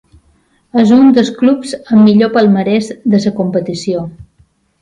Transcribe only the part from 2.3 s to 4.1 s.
palmarès de la competició.